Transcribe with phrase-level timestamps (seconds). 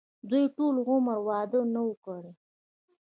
[0.29, 2.31] دوي ټول عمر وادۀ نۀ وو کړے